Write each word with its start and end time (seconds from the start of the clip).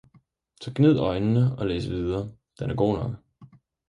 Så 0.61 0.71
gnid 0.75 0.97
øjnene 0.99 1.57
og 1.59 1.67
læs 1.67 1.89
videre, 1.89 2.31
den 2.59 2.69
er 2.69 2.75
god 2.75 2.93
nok. 2.97 3.11